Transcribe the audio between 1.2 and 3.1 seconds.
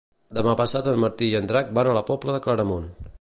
i en Drac van a la Pobla de Claramunt.